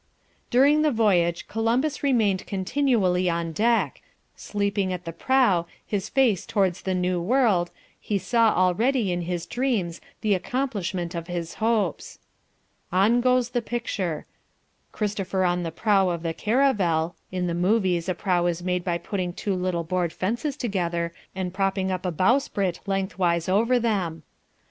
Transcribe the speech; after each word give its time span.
"During 0.49 0.81
the 0.81 0.89
voyage 0.89 1.47
Columbus 1.47 2.01
remained 2.01 2.47
continually 2.47 3.29
on 3.29 3.51
deck. 3.51 4.01
Sleeping 4.35 4.91
at 4.91 5.05
the 5.05 5.13
prow, 5.13 5.67
his 5.85 6.09
face 6.09 6.47
towards 6.47 6.81
the 6.81 6.95
new 6.95 7.21
world, 7.21 7.69
he 7.99 8.17
saw 8.17 8.51
already 8.51 9.11
in 9.11 9.21
his 9.21 9.45
dreams 9.45 10.01
the 10.21 10.33
accomplishment 10.33 11.13
of 11.13 11.27
his 11.27 11.53
hopes." 11.61 12.17
On 12.91 13.21
goes 13.21 13.51
the 13.51 13.61
picture. 13.61 14.25
Christopher 14.91 15.43
in 15.43 15.61
the 15.61 15.69
prow 15.71 16.09
of 16.09 16.23
the 16.23 16.33
caravel 16.33 17.15
(in 17.31 17.45
the 17.45 17.53
movies 17.53 18.09
a 18.09 18.15
prow 18.15 18.47
is 18.47 18.63
made 18.63 18.83
by 18.83 18.97
putting 18.97 19.31
two 19.33 19.53
little 19.53 19.83
board 19.83 20.11
fences 20.11 20.57
together 20.57 21.13
and 21.35 21.53
propping 21.53 21.91
up 21.91 22.07
a 22.07 22.11
bowsprit 22.11 22.79
lengthwise 22.87 23.47
over 23.47 23.77
them). 23.77 24.23